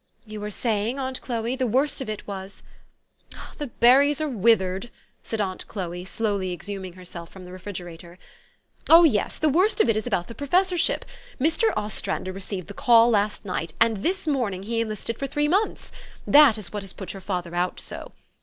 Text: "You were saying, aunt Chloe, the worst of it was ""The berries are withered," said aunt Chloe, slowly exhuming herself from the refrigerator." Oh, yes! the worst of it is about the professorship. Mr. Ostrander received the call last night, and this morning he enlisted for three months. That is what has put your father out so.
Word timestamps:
"You 0.25 0.41
were 0.41 0.49
saying, 0.49 0.97
aunt 0.97 1.21
Chloe, 1.21 1.55
the 1.55 1.67
worst 1.67 2.01
of 2.01 2.09
it 2.09 2.25
was 2.25 2.63
""The 3.59 3.67
berries 3.67 4.19
are 4.19 4.27
withered," 4.27 4.89
said 5.21 5.39
aunt 5.39 5.67
Chloe, 5.67 6.05
slowly 6.05 6.51
exhuming 6.51 6.93
herself 6.93 7.29
from 7.29 7.45
the 7.45 7.51
refrigerator." 7.51 8.17
Oh, 8.89 9.03
yes! 9.03 9.37
the 9.37 9.47
worst 9.47 9.79
of 9.79 9.89
it 9.89 9.95
is 9.95 10.07
about 10.07 10.25
the 10.25 10.33
professorship. 10.33 11.05
Mr. 11.39 11.71
Ostrander 11.77 12.33
received 12.33 12.65
the 12.67 12.73
call 12.73 13.11
last 13.11 13.45
night, 13.45 13.75
and 13.79 13.97
this 13.97 14.25
morning 14.25 14.63
he 14.63 14.81
enlisted 14.81 15.19
for 15.19 15.27
three 15.27 15.47
months. 15.47 15.91
That 16.25 16.57
is 16.57 16.73
what 16.73 16.81
has 16.81 16.93
put 16.93 17.13
your 17.13 17.21
father 17.21 17.53
out 17.53 17.79
so. 17.79 18.11